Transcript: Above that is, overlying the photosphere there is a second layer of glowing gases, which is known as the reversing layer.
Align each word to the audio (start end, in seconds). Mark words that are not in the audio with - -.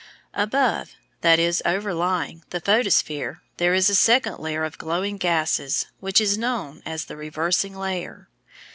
Above 0.33 0.95
that 1.21 1.37
is, 1.37 1.61
overlying 1.63 2.43
the 2.49 2.59
photosphere 2.59 3.43
there 3.57 3.75
is 3.75 3.87
a 3.87 3.93
second 3.93 4.39
layer 4.39 4.63
of 4.63 4.79
glowing 4.79 5.15
gases, 5.15 5.85
which 5.99 6.19
is 6.19 6.39
known 6.39 6.81
as 6.87 7.05
the 7.05 7.15
reversing 7.15 7.75
layer. 7.75 8.27